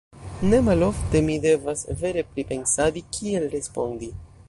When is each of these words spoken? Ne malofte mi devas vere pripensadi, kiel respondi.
Ne 0.51 0.59
malofte 0.69 1.21
mi 1.27 1.35
devas 1.45 1.85
vere 2.01 2.25
pripensadi, 2.33 3.07
kiel 3.19 3.51
respondi. 3.57 4.15